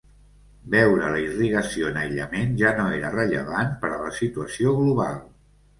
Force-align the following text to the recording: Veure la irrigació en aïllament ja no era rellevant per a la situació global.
Veure 0.75 1.11
la 1.15 1.19
irrigació 1.25 1.91
en 1.91 2.01
aïllament 2.05 2.57
ja 2.63 2.73
no 2.81 2.89
era 2.97 3.15
rellevant 3.19 3.73
per 3.87 3.95
a 3.95 4.05
la 4.07 4.15
situació 4.21 4.77
global. 4.83 5.27